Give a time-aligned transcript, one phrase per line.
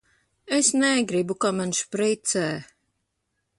[0.59, 2.47] Es negribu, ka man špricē!